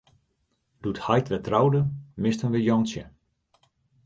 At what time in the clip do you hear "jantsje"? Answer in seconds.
2.67-3.03